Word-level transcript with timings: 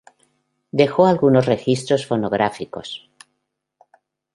Dejó 0.71 1.05
algunos 1.05 1.45
registros 1.45 2.07
fonográficos. 2.07 3.07